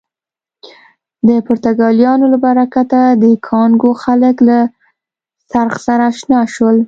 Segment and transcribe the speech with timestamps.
[1.27, 4.59] د پرتګالیانو له برکته د کانګو خلک له
[5.51, 6.77] څرخ سره اشنا شول.